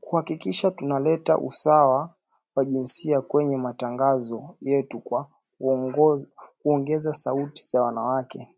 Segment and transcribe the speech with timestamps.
[0.00, 2.14] kuhakikisha tuna leta usawa
[2.56, 5.28] wa jinsia kwenye matangazo yetu kwa
[6.62, 8.54] kuongeza sauti za wanawake